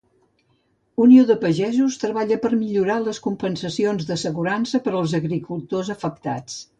Unió 1.03 1.25
de 1.31 1.35
Pagesos 1.43 1.97
treballa 2.03 2.39
per 2.45 2.51
millorar 2.61 2.95
les 3.03 3.19
compensacions 3.27 4.07
d'assegurança 4.09 4.81
per 4.89 4.95
als 5.01 5.15
agricultors 5.23 5.93
afectats. 5.97 6.57